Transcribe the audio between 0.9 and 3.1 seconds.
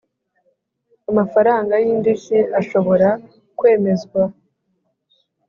amafaranga y indishyi ashobora